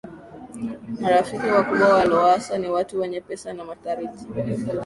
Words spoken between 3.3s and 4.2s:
na matajiri